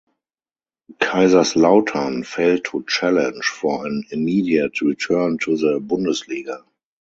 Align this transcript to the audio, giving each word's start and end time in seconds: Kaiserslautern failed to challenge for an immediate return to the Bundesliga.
Kaiserslautern 0.99 2.23
failed 2.25 2.65
to 2.71 2.83
challenge 2.87 3.45
for 3.45 3.85
an 3.85 4.03
immediate 4.09 4.81
return 4.81 5.37
to 5.43 5.55
the 5.55 5.79
Bundesliga. 5.79 6.63